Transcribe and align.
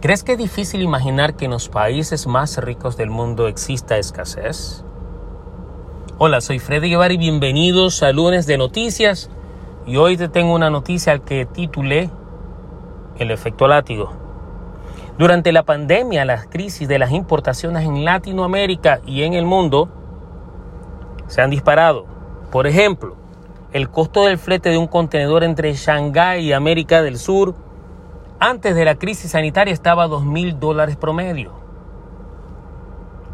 ¿Crees 0.00 0.22
que 0.22 0.32
es 0.32 0.38
difícil 0.38 0.80
imaginar 0.82 1.34
que 1.34 1.46
en 1.46 1.50
los 1.50 1.68
países 1.68 2.28
más 2.28 2.56
ricos 2.58 2.96
del 2.96 3.10
mundo 3.10 3.48
exista 3.48 3.98
escasez? 3.98 4.84
Hola, 6.18 6.40
soy 6.40 6.60
Freddy 6.60 6.90
Guevara 6.90 7.12
y 7.12 7.16
bienvenidos 7.16 8.04
a 8.04 8.12
Lunes 8.12 8.46
de 8.46 8.58
Noticias. 8.58 9.28
Y 9.86 9.96
hoy 9.96 10.16
te 10.16 10.28
tengo 10.28 10.54
una 10.54 10.70
noticia 10.70 11.12
al 11.12 11.22
que 11.22 11.46
titulé 11.46 12.10
El 13.18 13.32
efecto 13.32 13.66
látigo. 13.66 14.12
Durante 15.18 15.50
la 15.50 15.64
pandemia, 15.64 16.24
las 16.24 16.46
crisis 16.46 16.86
de 16.86 17.00
las 17.00 17.10
importaciones 17.10 17.82
en 17.82 18.04
Latinoamérica 18.04 19.00
y 19.04 19.24
en 19.24 19.34
el 19.34 19.46
mundo 19.46 19.88
se 21.26 21.42
han 21.42 21.50
disparado. 21.50 22.06
Por 22.52 22.68
ejemplo, 22.68 23.16
el 23.72 23.90
costo 23.90 24.26
del 24.26 24.38
flete 24.38 24.70
de 24.70 24.78
un 24.78 24.86
contenedor 24.86 25.42
entre 25.42 25.74
Shanghái 25.74 26.44
y 26.44 26.52
América 26.52 27.02
del 27.02 27.18
Sur 27.18 27.56
antes 28.40 28.74
de 28.74 28.84
la 28.84 28.94
crisis 28.96 29.32
sanitaria 29.32 29.74
estaba 29.74 30.04
a 30.04 30.08
2 30.08 30.24
mil 30.24 30.60
dólares 30.60 30.96
promedio. 30.96 31.52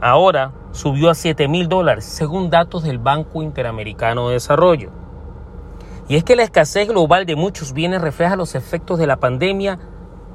Ahora 0.00 0.52
subió 0.72 1.10
a 1.10 1.14
7 1.14 1.48
mil 1.48 1.68
dólares, 1.68 2.04
según 2.04 2.50
datos 2.50 2.82
del 2.82 2.98
Banco 2.98 3.42
Interamericano 3.42 4.28
de 4.28 4.34
Desarrollo. 4.34 4.90
Y 6.08 6.16
es 6.16 6.24
que 6.24 6.36
la 6.36 6.42
escasez 6.42 6.88
global 6.88 7.26
de 7.26 7.36
muchos 7.36 7.72
bienes 7.72 8.02
refleja 8.02 8.36
los 8.36 8.54
efectos 8.54 8.98
de 8.98 9.06
la 9.06 9.16
pandemia 9.16 9.78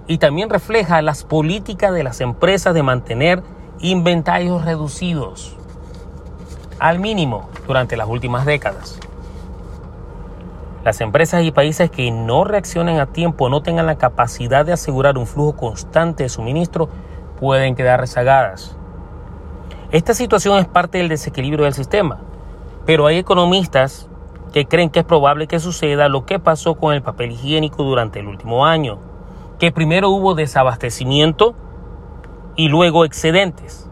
y 0.08 0.18
también 0.18 0.50
refleja 0.50 1.02
las 1.02 1.24
políticas 1.24 1.94
de 1.94 2.04
las 2.04 2.22
empresas 2.22 2.74
de 2.74 2.82
mantener 2.82 3.44
inventarios 3.80 4.66
reducidos 4.66 5.56
al 6.80 7.00
mínimo 7.00 7.50
durante 7.68 7.98
las 7.98 8.08
últimas 8.08 8.46
décadas. 8.46 9.00
Las 10.84 11.02
empresas 11.02 11.44
y 11.44 11.52
países 11.52 11.92
que 11.92 12.10
no 12.10 12.46
reaccionen 12.46 13.00
a 13.00 13.08
tiempo, 13.08 13.50
no 13.50 13.62
tengan 13.62 13.86
la 13.86 13.98
capacidad 13.98 14.66
de 14.66 14.72
asegurar 14.72 15.18
un 15.18 15.28
flujo 15.28 15.58
constante 15.58 16.24
de 16.24 16.30
suministro, 16.30 16.88
pueden 17.40 17.76
quedar 17.76 18.00
rezagadas. 18.00 18.78
Esta 19.92 20.14
situación 20.14 20.58
es 20.60 20.68
parte 20.68 21.00
del 21.00 21.10
desequilibrio 21.10 21.66
del 21.66 21.74
sistema, 21.74 22.20
pero 22.86 23.08
hay 23.08 23.18
economistas 23.18 24.08
que 24.54 24.66
creen 24.66 24.90
que 24.90 25.00
es 25.00 25.06
probable 25.06 25.48
que 25.48 25.60
suceda 25.60 26.10
lo 26.10 26.26
que 26.26 26.40
pasó 26.40 26.76
con 26.76 26.94
el 26.94 27.02
papel 27.02 27.32
higiénico 27.32 27.84
durante 27.84 28.20
el 28.20 28.28
último 28.28 28.66
año, 28.66 29.00
que 29.60 29.72
primero 29.72 30.10
hubo 30.10 30.34
desabastecimiento 30.34 31.56
y 32.56 32.70
luego 32.70 33.04
excedentes. 33.04 33.90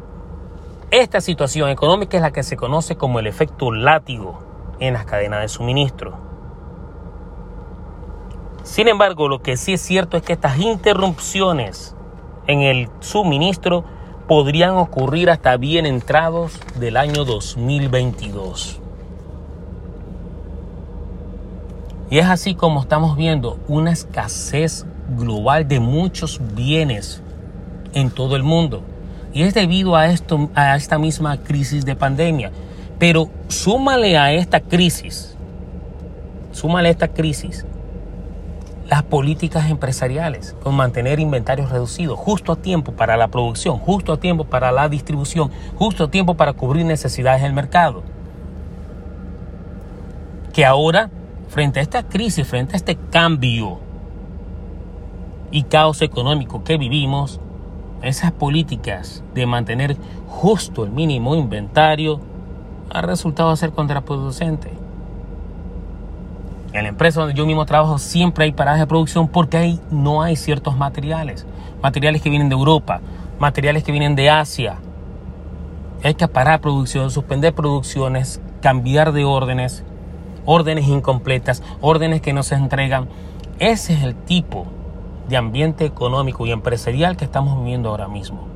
Esta 0.89 1.19
situación 1.19 1.69
económica 1.69 2.15
es 2.15 2.23
la 2.23 2.31
que 2.31 2.43
se 2.43 2.55
conoce 2.55 2.95
como 2.95 3.19
el 3.19 3.27
efecto 3.27 3.71
látigo 3.71 4.39
en 4.79 4.93
las 4.93 5.05
cadenas 5.05 5.41
de 5.41 5.49
suministro. 5.49 6.17
Sin 8.67 8.89
embargo, 8.89 9.29
lo 9.29 9.41
que 9.41 9.55
sí 9.55 9.73
es 9.73 9.81
cierto 9.81 10.17
es 10.17 10.23
que 10.23 10.33
estas 10.33 10.59
interrupciones 10.59 11.95
en 12.47 12.59
el 12.59 12.89
suministro 12.99 13.85
podrían 14.27 14.71
ocurrir 14.71 15.29
hasta 15.29 15.55
bien 15.55 15.85
entrados 15.85 16.59
del 16.77 16.97
año 16.97 17.23
2022. 17.23 18.81
Y 22.09 22.17
es 22.19 22.25
así 22.25 22.55
como 22.55 22.81
estamos 22.81 23.15
viendo 23.15 23.57
una 23.69 23.91
escasez 23.91 24.85
global 25.17 25.65
de 25.65 25.79
muchos 25.79 26.41
bienes 26.53 27.23
en 27.93 28.11
todo 28.11 28.35
el 28.35 28.43
mundo. 28.43 28.83
Y 29.33 29.43
es 29.43 29.53
debido 29.53 29.95
a, 29.95 30.07
esto, 30.07 30.49
a 30.55 30.75
esta 30.75 30.97
misma 30.99 31.37
crisis 31.37 31.85
de 31.85 31.95
pandemia. 31.95 32.51
Pero 32.99 33.29
súmale 33.47 34.17
a 34.17 34.33
esta 34.33 34.59
crisis, 34.59 35.37
súmale 36.51 36.89
a 36.89 36.91
esta 36.91 37.07
crisis 37.07 37.65
las 38.89 39.03
políticas 39.03 39.69
empresariales, 39.69 40.55
con 40.63 40.75
mantener 40.75 41.19
inventarios 41.19 41.69
reducidos, 41.69 42.17
justo 42.17 42.53
a 42.53 42.55
tiempo 42.55 42.93
para 42.93 43.17
la 43.17 43.27
producción, 43.27 43.77
justo 43.79 44.13
a 44.13 44.19
tiempo 44.19 44.45
para 44.45 44.71
la 44.71 44.87
distribución, 44.87 45.51
justo 45.75 46.05
a 46.05 46.11
tiempo 46.11 46.35
para 46.35 46.53
cubrir 46.53 46.85
necesidades 46.85 47.41
del 47.41 47.53
mercado. 47.53 48.03
Que 50.53 50.65
ahora, 50.65 51.09
frente 51.49 51.79
a 51.79 51.83
esta 51.83 52.03
crisis, 52.03 52.47
frente 52.47 52.73
a 52.73 52.77
este 52.77 52.95
cambio 52.95 53.79
y 55.51 55.63
caos 55.63 56.01
económico 56.01 56.63
que 56.63 56.77
vivimos, 56.77 57.41
esas 58.01 58.31
políticas 58.31 59.23
de 59.33 59.45
mantener 59.45 59.97
justo 60.27 60.85
el 60.85 60.91
mínimo 60.91 61.35
inventario 61.35 62.21
ha 62.89 63.01
resultado 63.01 63.53
ser 63.55 63.71
contraproducente. 63.71 64.86
En 66.77 66.83
la 66.83 66.89
empresa 66.89 67.21
donde 67.21 67.33
yo 67.33 67.47
mismo 67.47 67.65
trabajo 67.65 67.97
siempre 67.97 68.45
hay 68.45 68.51
paradas 68.51 68.79
de 68.79 68.85
producción 68.85 69.27
porque 69.27 69.57
ahí 69.57 69.79
no 69.89 70.21
hay 70.21 70.35
ciertos 70.35 70.77
materiales. 70.77 71.47
Materiales 71.81 72.21
que 72.21 72.29
vienen 72.29 72.49
de 72.49 72.55
Europa, 72.55 73.01
materiales 73.39 73.83
que 73.83 73.91
vienen 73.91 74.15
de 74.15 74.29
Asia. 74.29 74.77
Hay 76.03 76.13
que 76.13 76.27
parar 76.27 76.61
producción, 76.61 77.09
suspender 77.09 77.55
producciones, 77.55 78.39
cambiar 78.61 79.11
de 79.11 79.25
órdenes, 79.25 79.83
órdenes 80.45 80.87
incompletas, 80.87 81.63
órdenes 81.81 82.21
que 82.21 82.31
no 82.31 82.43
se 82.43 82.53
entregan. 82.53 83.09
Ese 83.57 83.95
es 83.95 84.03
el 84.03 84.13
tipo 84.13 84.67
de 85.29 85.37
ambiente 85.37 85.83
económico 85.83 86.45
y 86.45 86.51
empresarial 86.51 87.17
que 87.17 87.25
estamos 87.25 87.57
viviendo 87.57 87.89
ahora 87.89 88.07
mismo. 88.07 88.47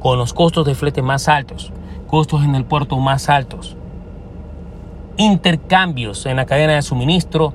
Con 0.00 0.18
los 0.18 0.34
costos 0.34 0.66
de 0.66 0.74
flete 0.74 1.00
más 1.00 1.28
altos, 1.28 1.72
costos 2.08 2.42
en 2.42 2.56
el 2.56 2.64
puerto 2.64 2.98
más 2.98 3.28
altos, 3.28 3.76
intercambios 5.20 6.24
en 6.26 6.36
la 6.36 6.46
cadena 6.46 6.74
de 6.74 6.82
suministro 6.82 7.52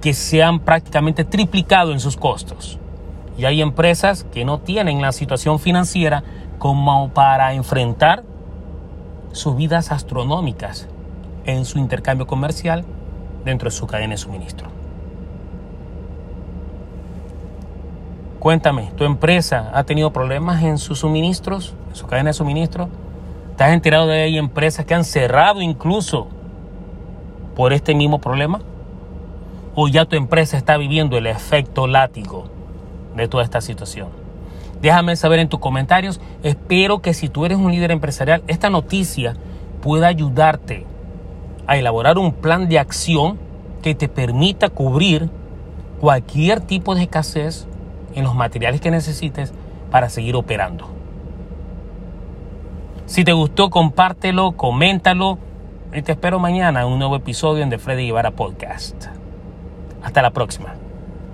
que 0.00 0.12
se 0.12 0.42
han 0.42 0.60
prácticamente 0.60 1.24
triplicado 1.24 1.92
en 1.92 2.00
sus 2.00 2.16
costos. 2.16 2.78
Y 3.38 3.46
hay 3.46 3.62
empresas 3.62 4.24
que 4.24 4.44
no 4.44 4.60
tienen 4.60 5.00
la 5.00 5.12
situación 5.12 5.58
financiera 5.58 6.22
como 6.58 7.08
para 7.08 7.54
enfrentar 7.54 8.24
subidas 9.32 9.90
astronómicas 9.90 10.86
en 11.46 11.64
su 11.64 11.78
intercambio 11.78 12.26
comercial 12.26 12.84
dentro 13.44 13.70
de 13.70 13.76
su 13.76 13.86
cadena 13.86 14.12
de 14.12 14.18
suministro. 14.18 14.68
Cuéntame, 18.38 18.92
¿tu 18.94 19.04
empresa 19.04 19.70
ha 19.72 19.84
tenido 19.84 20.12
problemas 20.12 20.62
en 20.62 20.76
sus 20.76 20.98
suministros, 20.98 21.74
en 21.88 21.96
su 21.96 22.06
cadena 22.06 22.28
de 22.28 22.34
suministro? 22.34 22.90
¿Te 23.56 23.62
has 23.62 23.72
enterado 23.72 24.08
de 24.08 24.16
que 24.16 24.22
hay 24.22 24.38
empresas 24.38 24.84
que 24.84 24.94
han 24.94 25.04
cerrado 25.04 25.62
incluso 25.62 26.26
por 27.54 27.72
este 27.72 27.94
mismo 27.94 28.20
problema? 28.20 28.60
¿O 29.76 29.86
ya 29.86 30.06
tu 30.06 30.16
empresa 30.16 30.56
está 30.56 30.76
viviendo 30.76 31.16
el 31.16 31.26
efecto 31.28 31.86
látigo 31.86 32.46
de 33.14 33.28
toda 33.28 33.44
esta 33.44 33.60
situación? 33.60 34.08
Déjame 34.82 35.14
saber 35.14 35.38
en 35.38 35.48
tus 35.48 35.60
comentarios. 35.60 36.20
Espero 36.42 37.00
que 37.00 37.14
si 37.14 37.28
tú 37.28 37.44
eres 37.44 37.58
un 37.58 37.70
líder 37.70 37.92
empresarial, 37.92 38.42
esta 38.48 38.70
noticia 38.70 39.34
pueda 39.80 40.08
ayudarte 40.08 40.84
a 41.68 41.76
elaborar 41.76 42.18
un 42.18 42.32
plan 42.32 42.68
de 42.68 42.80
acción 42.80 43.38
que 43.82 43.94
te 43.94 44.08
permita 44.08 44.68
cubrir 44.68 45.30
cualquier 46.00 46.60
tipo 46.60 46.94
de 46.94 47.02
escasez 47.02 47.66
en 48.14 48.24
los 48.24 48.34
materiales 48.34 48.80
que 48.80 48.90
necesites 48.90 49.52
para 49.90 50.08
seguir 50.08 50.34
operando. 50.34 50.88
Si 53.06 53.22
te 53.22 53.32
gustó, 53.32 53.70
compártelo, 53.70 54.52
coméntalo 54.52 55.38
y 55.92 56.02
te 56.02 56.12
espero 56.12 56.38
mañana 56.38 56.82
en 56.82 56.88
un 56.88 56.98
nuevo 56.98 57.16
episodio 57.16 57.62
en 57.62 57.70
The 57.70 57.78
Freddy 57.78 58.06
Guevara 58.06 58.30
Podcast. 58.30 59.06
Hasta 60.02 60.22
la 60.22 60.30
próxima. 60.30 60.74